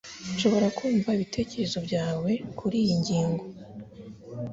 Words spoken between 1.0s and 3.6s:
ibitekerezo byawe kuriyi ngingo